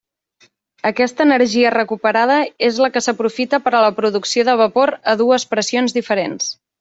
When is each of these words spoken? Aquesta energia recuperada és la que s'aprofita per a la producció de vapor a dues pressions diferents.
Aquesta 0.89 1.25
energia 1.25 1.73
recuperada 1.75 2.37
és 2.69 2.79
la 2.85 2.89
que 2.95 3.03
s'aprofita 3.07 3.59
per 3.67 3.73
a 3.75 3.81
la 3.85 3.95
producció 3.99 4.47
de 4.49 4.57
vapor 4.63 4.93
a 5.13 5.19
dues 5.21 5.47
pressions 5.53 5.95
diferents. 5.99 6.49